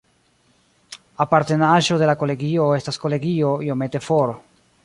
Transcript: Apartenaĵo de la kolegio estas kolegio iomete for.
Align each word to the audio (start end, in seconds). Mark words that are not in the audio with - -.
Apartenaĵo 1.25 1.99
de 2.03 2.09
la 2.13 2.17
kolegio 2.23 2.67
estas 2.81 3.01
kolegio 3.07 3.55
iomete 3.69 4.07
for. 4.09 4.39